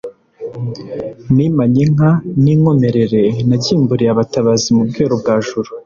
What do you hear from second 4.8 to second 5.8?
Bweru bwa Juru